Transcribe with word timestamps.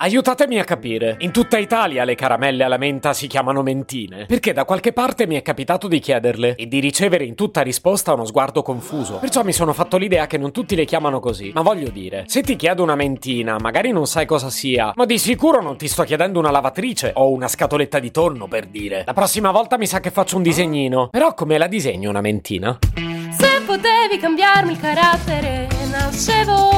Aiutatemi 0.00 0.60
a 0.60 0.64
capire. 0.64 1.16
In 1.22 1.32
tutta 1.32 1.58
Italia 1.58 2.04
le 2.04 2.14
caramelle 2.14 2.62
alla 2.62 2.76
menta 2.76 3.12
si 3.12 3.26
chiamano 3.26 3.64
mentine. 3.64 4.26
Perché 4.26 4.52
da 4.52 4.64
qualche 4.64 4.92
parte 4.92 5.26
mi 5.26 5.34
è 5.34 5.42
capitato 5.42 5.88
di 5.88 5.98
chiederle 5.98 6.54
e 6.54 6.68
di 6.68 6.78
ricevere 6.78 7.24
in 7.24 7.34
tutta 7.34 7.62
risposta 7.62 8.12
uno 8.12 8.24
sguardo 8.24 8.62
confuso. 8.62 9.16
Perciò 9.16 9.42
mi 9.42 9.52
sono 9.52 9.72
fatto 9.72 9.96
l'idea 9.96 10.28
che 10.28 10.38
non 10.38 10.52
tutti 10.52 10.76
le 10.76 10.84
chiamano 10.84 11.18
così. 11.18 11.50
Ma 11.52 11.62
voglio 11.62 11.90
dire, 11.90 12.22
se 12.28 12.42
ti 12.42 12.54
chiedo 12.54 12.84
una 12.84 12.94
mentina, 12.94 13.58
magari 13.58 13.90
non 13.90 14.06
sai 14.06 14.24
cosa 14.24 14.50
sia, 14.50 14.92
ma 14.94 15.04
di 15.04 15.18
sicuro 15.18 15.60
non 15.60 15.76
ti 15.76 15.88
sto 15.88 16.04
chiedendo 16.04 16.38
una 16.38 16.52
lavatrice 16.52 17.10
o 17.16 17.32
una 17.32 17.48
scatoletta 17.48 17.98
di 17.98 18.12
tonno 18.12 18.46
per 18.46 18.66
dire. 18.66 19.02
La 19.04 19.14
prossima 19.14 19.50
volta 19.50 19.76
mi 19.78 19.86
sa 19.86 19.98
che 19.98 20.12
faccio 20.12 20.36
un 20.36 20.44
disegnino. 20.44 21.08
Però 21.08 21.34
come 21.34 21.58
la 21.58 21.66
disegno 21.66 22.08
una 22.08 22.20
mentina? 22.20 22.78
Se 22.94 23.62
potevi 23.66 24.16
cambiarmi 24.20 24.70
il 24.70 24.78
carattere, 24.78 25.66
nascevo. 25.90 26.77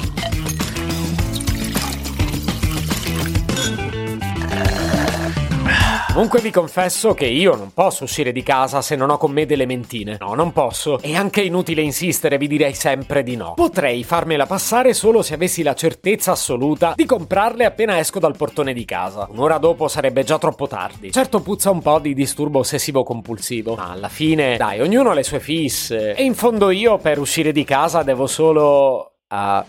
Comunque 6.13 6.41
vi 6.41 6.51
confesso 6.51 7.13
che 7.13 7.25
io 7.25 7.55
non 7.55 7.71
posso 7.73 8.03
uscire 8.03 8.33
di 8.33 8.43
casa 8.43 8.81
se 8.81 8.97
non 8.97 9.09
ho 9.09 9.17
con 9.17 9.31
me 9.31 9.45
delle 9.45 9.65
mentine. 9.65 10.17
No, 10.19 10.33
non 10.33 10.51
posso. 10.51 10.99
È 10.99 11.13
anche 11.13 11.41
inutile 11.41 11.81
insistere, 11.81 12.37
vi 12.37 12.49
direi 12.49 12.73
sempre 12.73 13.23
di 13.23 13.37
no. 13.37 13.53
Potrei 13.53 14.03
farmela 14.03 14.45
passare 14.45 14.93
solo 14.93 15.21
se 15.21 15.35
avessi 15.35 15.63
la 15.63 15.73
certezza 15.73 16.31
assoluta 16.31 16.95
di 16.97 17.05
comprarle 17.05 17.63
appena 17.63 17.97
esco 17.97 18.19
dal 18.19 18.35
portone 18.35 18.73
di 18.73 18.83
casa. 18.83 19.25
Un'ora 19.31 19.57
dopo 19.57 19.87
sarebbe 19.87 20.25
già 20.25 20.37
troppo 20.37 20.67
tardi. 20.67 21.13
Certo 21.13 21.39
puzza 21.39 21.71
un 21.71 21.81
po' 21.81 21.99
di 21.99 22.13
disturbo 22.13 22.59
ossessivo 22.59 23.03
compulsivo, 23.03 23.75
ma 23.75 23.91
alla 23.91 24.09
fine, 24.09 24.57
dai, 24.57 24.81
ognuno 24.81 25.11
ha 25.11 25.13
le 25.13 25.23
sue 25.23 25.39
fisse. 25.39 26.13
E 26.13 26.23
in 26.23 26.35
fondo 26.35 26.71
io 26.71 26.97
per 26.97 27.19
uscire 27.19 27.53
di 27.53 27.63
casa 27.63 28.03
devo 28.03 28.27
solo... 28.27 29.13
Uh, 29.29 29.63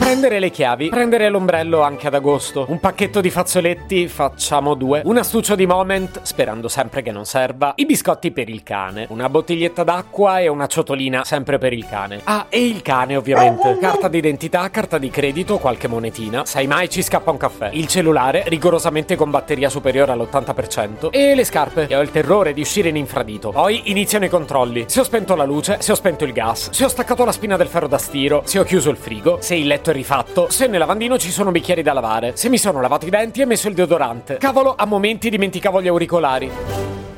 Prendere 0.00 0.40
le 0.40 0.50
chiavi, 0.50 0.88
prendere 0.88 1.28
l'ombrello 1.28 1.82
anche 1.82 2.06
ad 2.06 2.14
agosto, 2.14 2.64
un 2.68 2.80
pacchetto 2.80 3.20
di 3.20 3.28
fazzoletti, 3.28 4.08
facciamo 4.08 4.74
due, 4.74 5.02
un 5.04 5.18
astuccio 5.18 5.54
di 5.54 5.66
moment, 5.66 6.22
sperando 6.22 6.68
sempre 6.68 7.02
che 7.02 7.12
non 7.12 7.26
serva, 7.26 7.74
i 7.76 7.84
biscotti 7.84 8.32
per 8.32 8.48
il 8.48 8.62
cane, 8.62 9.06
una 9.10 9.28
bottiglietta 9.28 9.84
d'acqua 9.84 10.40
e 10.40 10.48
una 10.48 10.66
ciotolina 10.66 11.22
sempre 11.24 11.58
per 11.58 11.74
il 11.74 11.86
cane. 11.86 12.22
Ah, 12.24 12.46
e 12.48 12.66
il 12.66 12.80
cane 12.80 13.14
ovviamente. 13.14 13.76
Carta 13.78 14.08
d'identità, 14.08 14.68
carta 14.70 14.96
di 14.96 15.10
credito, 15.10 15.58
qualche 15.58 15.86
monetina, 15.86 16.46
sai 16.46 16.66
mai 16.66 16.88
ci 16.88 17.02
scappa 17.02 17.30
un 17.30 17.36
caffè. 17.36 17.68
Il 17.74 17.86
cellulare, 17.86 18.44
rigorosamente 18.46 19.16
con 19.16 19.30
batteria 19.30 19.68
superiore 19.68 20.12
all'80%, 20.12 21.10
e 21.10 21.34
le 21.34 21.44
scarpe, 21.44 21.86
che 21.86 21.94
ho 21.94 22.00
il 22.00 22.10
terrore 22.10 22.54
di 22.54 22.62
uscire 22.62 22.88
in 22.88 22.96
infradito. 22.96 23.50
Poi 23.50 23.82
iniziano 23.90 24.24
i 24.24 24.30
controlli. 24.30 24.86
Se 24.88 25.00
ho 25.00 25.04
spento 25.04 25.36
la 25.36 25.44
luce, 25.44 25.76
se 25.80 25.92
ho 25.92 25.94
spento 25.94 26.24
il 26.24 26.32
gas, 26.32 26.70
se 26.70 26.84
ho 26.84 26.88
staccato 26.88 27.24
la 27.24 27.32
spina 27.32 27.58
del 27.58 27.68
ferro 27.68 27.86
da 27.86 27.98
stiro, 27.98 28.42
se 28.46 28.58
ho 28.58 28.64
chiuso 28.64 28.88
il 28.90 28.96
frigo, 28.96 29.38
se 29.40 29.54
il 29.54 29.66
letto 29.66 29.89
è 29.90 29.94
rifatto, 29.94 30.50
se 30.50 30.66
nel 30.66 30.78
lavandino 30.78 31.18
ci 31.18 31.30
sono 31.30 31.50
bicchieri 31.50 31.82
da 31.82 31.92
lavare, 31.92 32.36
se 32.36 32.48
mi 32.48 32.58
sono 32.58 32.80
lavato 32.80 33.06
i 33.06 33.10
denti 33.10 33.40
e 33.40 33.44
messo 33.44 33.68
il 33.68 33.74
deodorante. 33.74 34.36
Cavolo, 34.38 34.74
a 34.76 34.84
momenti 34.84 35.30
dimenticavo 35.30 35.82
gli 35.82 35.88
auricolari. 35.88 36.50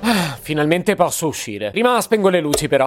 Ah, 0.00 0.36
finalmente 0.40 0.94
posso 0.94 1.26
uscire. 1.26 1.70
Prima 1.70 2.00
spengo 2.00 2.28
le 2.28 2.40
luci 2.40 2.68
però. 2.68 2.86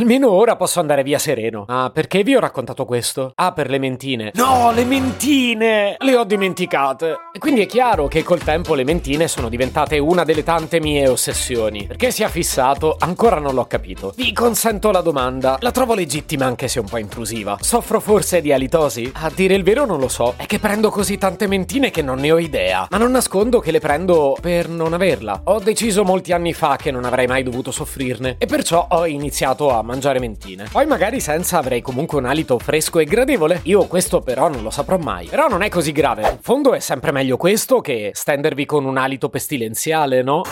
Almeno 0.00 0.30
ora 0.30 0.56
posso 0.56 0.80
andare 0.80 1.02
via 1.02 1.18
sereno. 1.18 1.66
Ah, 1.68 1.90
perché 1.92 2.22
vi 2.22 2.34
ho 2.34 2.40
raccontato 2.40 2.86
questo? 2.86 3.32
Ah, 3.34 3.52
per 3.52 3.68
le 3.68 3.78
mentine. 3.78 4.30
No, 4.32 4.72
le 4.72 4.86
mentine! 4.86 5.96
Le 5.98 6.16
ho 6.16 6.24
dimenticate. 6.24 7.16
E 7.34 7.38
quindi 7.38 7.60
è 7.60 7.66
chiaro 7.66 8.08
che 8.08 8.22
col 8.22 8.42
tempo 8.42 8.74
le 8.74 8.82
mentine 8.82 9.28
sono 9.28 9.50
diventate 9.50 9.98
una 9.98 10.24
delle 10.24 10.42
tante 10.42 10.80
mie 10.80 11.06
ossessioni. 11.06 11.84
Perché 11.86 12.12
sia 12.12 12.30
fissato, 12.30 12.96
ancora 12.98 13.38
non 13.40 13.52
l'ho 13.52 13.66
capito. 13.66 14.14
Vi 14.16 14.32
consento 14.32 14.90
la 14.90 15.02
domanda. 15.02 15.58
La 15.60 15.70
trovo 15.70 15.92
legittima 15.92 16.46
anche 16.46 16.66
se 16.66 16.80
un 16.80 16.88
po' 16.88 16.96
intrusiva. 16.96 17.58
Soffro 17.60 18.00
forse 18.00 18.40
di 18.40 18.54
alitosi? 18.54 19.12
A 19.16 19.30
dire 19.34 19.52
il 19.52 19.62
vero 19.62 19.84
non 19.84 20.00
lo 20.00 20.08
so. 20.08 20.32
È 20.38 20.46
che 20.46 20.58
prendo 20.58 20.88
così 20.88 21.18
tante 21.18 21.46
mentine 21.46 21.90
che 21.90 22.00
non 22.00 22.20
ne 22.20 22.32
ho 22.32 22.38
idea. 22.38 22.86
Ma 22.88 22.96
non 22.96 23.10
nascondo 23.10 23.60
che 23.60 23.70
le 23.70 23.80
prendo 23.80 24.34
per 24.40 24.66
non 24.66 24.94
averla. 24.94 25.42
Ho 25.44 25.58
deciso 25.58 26.04
molti 26.04 26.32
anni 26.32 26.54
fa 26.54 26.76
che 26.76 26.90
non 26.90 27.04
avrei 27.04 27.26
mai 27.26 27.42
dovuto 27.42 27.70
soffrirne. 27.70 28.36
E 28.38 28.46
perciò 28.46 28.86
ho 28.88 29.04
iniziato 29.04 29.68
a 29.68 29.88
mangiare 29.90 30.20
mentine. 30.20 30.68
Poi 30.70 30.86
magari 30.86 31.20
senza 31.20 31.58
avrei 31.58 31.82
comunque 31.82 32.18
un 32.18 32.24
alito 32.24 32.58
fresco 32.58 33.00
e 33.00 33.04
gradevole. 33.04 33.60
Io 33.64 33.86
questo 33.86 34.20
però 34.20 34.48
non 34.48 34.62
lo 34.62 34.70
saprò 34.70 34.96
mai. 34.96 35.26
Però 35.26 35.48
non 35.48 35.62
è 35.62 35.68
così 35.68 35.92
grave. 35.92 36.22
In 36.22 36.38
fondo 36.40 36.74
è 36.74 36.80
sempre 36.80 37.10
meglio 37.10 37.36
questo 37.36 37.80
che 37.80 38.12
stendervi 38.14 38.64
con 38.66 38.84
un 38.84 38.96
alito 38.96 39.28
pestilenziale, 39.28 40.22
no? 40.22 40.42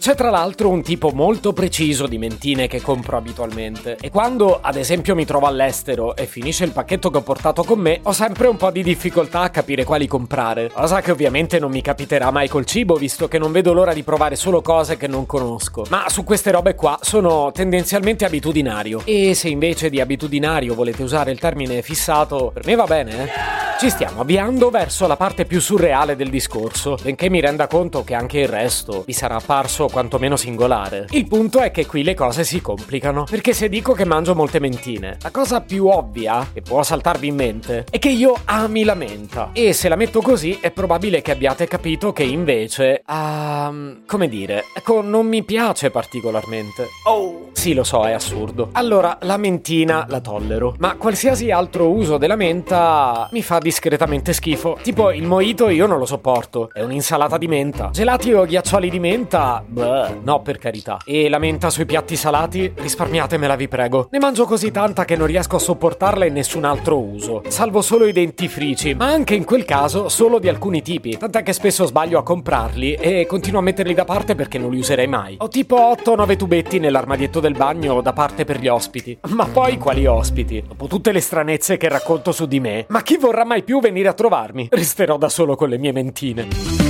C'è 0.00 0.14
tra 0.14 0.30
l'altro 0.30 0.70
un 0.70 0.82
tipo 0.82 1.10
molto 1.10 1.52
preciso 1.52 2.06
di 2.06 2.16
mentine 2.16 2.68
che 2.68 2.80
compro 2.80 3.18
abitualmente. 3.18 3.98
E 4.00 4.08
quando 4.08 4.58
ad 4.58 4.76
esempio 4.76 5.14
mi 5.14 5.26
trovo 5.26 5.44
all'estero 5.44 6.16
e 6.16 6.24
finisce 6.24 6.64
il 6.64 6.70
pacchetto 6.70 7.10
che 7.10 7.18
ho 7.18 7.20
portato 7.20 7.62
con 7.64 7.80
me 7.80 8.00
ho 8.04 8.12
sempre 8.12 8.46
un 8.46 8.56
po' 8.56 8.70
di 8.70 8.82
difficoltà 8.82 9.40
a 9.42 9.50
capire 9.50 9.84
quali 9.84 10.06
comprare, 10.06 10.70
cosa 10.72 11.02
che 11.02 11.10
ovviamente 11.10 11.58
non 11.58 11.70
mi 11.70 11.82
capiterà 11.82 12.30
mai 12.30 12.48
col 12.48 12.64
cibo 12.64 12.94
visto 12.94 13.28
che 13.28 13.36
non 13.38 13.52
vedo 13.52 13.74
l'ora 13.74 13.92
di 13.92 14.02
provare 14.02 14.36
solo 14.36 14.62
cose 14.62 14.96
che 14.96 15.06
non 15.06 15.26
conosco, 15.26 15.84
ma 15.90 16.08
su 16.08 16.24
queste 16.24 16.50
robe 16.50 16.74
qua 16.74 16.98
sono 17.02 17.52
tendenzialmente 17.52 18.24
abitudinario. 18.24 19.02
E 19.04 19.34
se 19.34 19.50
invece 19.50 19.90
di 19.90 20.00
abitudinario 20.00 20.74
volete 20.74 21.02
usare 21.02 21.30
il 21.30 21.38
termine 21.38 21.82
fissato 21.82 22.52
per 22.54 22.64
me 22.64 22.74
va 22.74 22.84
bene 22.84 23.24
eh? 23.24 23.60
Ci 23.80 23.88
stiamo 23.88 24.20
avviando 24.20 24.68
verso 24.68 25.06
la 25.06 25.16
parte 25.16 25.46
più 25.46 25.58
surreale 25.58 26.14
del 26.14 26.28
discorso, 26.28 26.98
benché 27.02 27.30
mi 27.30 27.40
renda 27.40 27.66
conto 27.66 28.04
che 28.04 28.14
anche 28.14 28.40
il 28.40 28.46
resto 28.46 29.04
vi 29.06 29.14
sarà 29.14 29.36
apparso 29.36 29.88
quantomeno 29.90 30.36
singolare. 30.36 31.06
Il 31.10 31.26
punto 31.26 31.60
è 31.60 31.70
che 31.70 31.86
qui 31.86 32.02
le 32.02 32.14
cose 32.14 32.44
si 32.44 32.60
complicano, 32.60 33.24
perché 33.28 33.52
se 33.52 33.68
dico 33.68 33.92
che 33.92 34.04
mangio 34.04 34.34
molte 34.34 34.60
mentine, 34.60 35.18
la 35.20 35.30
cosa 35.30 35.60
più 35.60 35.86
ovvia 35.86 36.46
che 36.52 36.62
può 36.62 36.82
saltarvi 36.82 37.26
in 37.26 37.34
mente 37.34 37.84
è 37.90 37.98
che 37.98 38.08
io 38.08 38.34
ami 38.44 38.84
la 38.84 38.94
menta. 38.94 39.50
E 39.52 39.72
se 39.72 39.88
la 39.88 39.96
metto 39.96 40.20
così 40.20 40.58
è 40.60 40.70
probabile 40.70 41.22
che 41.22 41.32
abbiate 41.32 41.66
capito 41.66 42.12
che 42.12 42.22
invece, 42.22 43.02
um, 43.08 44.02
come 44.06 44.28
dire, 44.28 44.64
ecco, 44.74 45.02
non 45.02 45.26
mi 45.26 45.42
piace 45.42 45.90
particolarmente. 45.90 46.88
Oh, 47.04 47.48
sì, 47.52 47.74
lo 47.74 47.84
so, 47.84 48.06
è 48.06 48.12
assurdo. 48.12 48.68
Allora, 48.72 49.18
la 49.22 49.36
mentina 49.36 50.06
la 50.08 50.20
tollero, 50.20 50.74
ma 50.78 50.96
qualsiasi 50.96 51.50
altro 51.50 51.90
uso 51.90 52.16
della 52.16 52.36
menta 52.36 53.28
mi 53.32 53.42
fa 53.42 53.58
discretamente 53.58 54.32
schifo. 54.32 54.78
Tipo 54.82 55.10
il 55.10 55.26
mojito 55.26 55.68
io 55.68 55.86
non 55.86 55.98
lo 55.98 56.06
sopporto, 56.06 56.70
è 56.72 56.82
un'insalata 56.82 57.36
di 57.36 57.48
menta. 57.48 57.90
Gelati 57.90 58.32
o 58.32 58.44
ghiaccioli 58.44 58.90
di 58.90 58.98
menta? 58.98 59.62
Beh, 59.80 60.20
no 60.22 60.42
per 60.42 60.58
carità. 60.58 60.98
E 61.04 61.28
la 61.30 61.38
menta 61.38 61.70
sui 61.70 61.86
piatti 61.86 62.14
salati? 62.14 62.70
Risparmiatemela 62.74 63.56
vi 63.56 63.66
prego. 63.66 64.08
Ne 64.10 64.18
mangio 64.18 64.44
così 64.44 64.70
tanta 64.70 65.06
che 65.06 65.16
non 65.16 65.26
riesco 65.26 65.56
a 65.56 65.58
sopportarla 65.58 66.26
in 66.26 66.34
nessun 66.34 66.64
altro 66.64 66.98
uso. 66.98 67.42
Salvo 67.48 67.80
solo 67.80 68.06
i 68.06 68.12
dentifrici, 68.12 68.94
ma 68.94 69.06
anche 69.06 69.34
in 69.34 69.44
quel 69.44 69.64
caso 69.64 70.08
solo 70.10 70.38
di 70.38 70.48
alcuni 70.48 70.82
tipi. 70.82 71.16
Tant'è 71.16 71.42
che 71.42 71.54
spesso 71.54 71.86
sbaglio 71.86 72.18
a 72.18 72.22
comprarli 72.22 72.94
e 72.94 73.24
continuo 73.26 73.60
a 73.60 73.62
metterli 73.62 73.94
da 73.94 74.04
parte 74.04 74.34
perché 74.34 74.58
non 74.58 74.70
li 74.70 74.78
userei 74.78 75.06
mai. 75.06 75.36
Ho 75.38 75.48
tipo 75.48 75.76
8-9 75.76 76.36
tubetti 76.36 76.78
nell'armadietto 76.78 77.40
del 77.40 77.54
bagno 77.54 78.02
da 78.02 78.12
parte 78.12 78.44
per 78.44 78.60
gli 78.60 78.68
ospiti. 78.68 79.18
Ma 79.28 79.46
poi 79.46 79.78
quali 79.78 80.04
ospiti? 80.04 80.62
Dopo 80.66 80.88
tutte 80.88 81.12
le 81.12 81.20
stranezze 81.20 81.78
che 81.78 81.88
racconto 81.88 82.32
su 82.32 82.46
di 82.46 82.60
me, 82.60 82.84
ma 82.88 83.02
chi 83.02 83.16
vorrà 83.16 83.44
mai 83.44 83.62
più 83.62 83.80
venire 83.80 84.08
a 84.08 84.12
trovarmi? 84.12 84.68
Resterò 84.70 85.16
da 85.16 85.28
solo 85.30 85.56
con 85.56 85.68
le 85.68 85.78
mie 85.78 85.92
mentine. 85.92 86.89